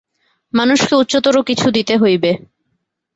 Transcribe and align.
মানুষকে 0.53 0.93
উচ্চতর 0.95 1.35
কিছু 1.49 1.67
দিতে 1.71 1.93
হইবে। 1.97 2.31